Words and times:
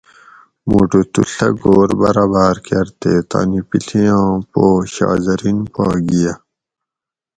موٹو 0.69 1.01
تُو 1.13 1.21
ڷہ 1.33 1.47
گھور 1.61 1.89
برابر 2.01 2.55
کۤر 2.65 2.87
تے 2.99 3.13
تانی 3.29 3.61
پِڷیاں 3.69 4.27
پو 4.51 4.63
شاہ 4.93 5.17
زرین 5.25 5.59
پا 5.73 5.85
گِھیہ 6.07 6.33